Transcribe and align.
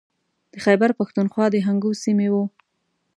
د 0.51 0.55
خیبر 0.65 0.89
پښتونخوا 0.99 1.45
د 1.51 1.55
هنګو 1.67 1.91
سیمې 2.03 2.27
و. 2.31 2.35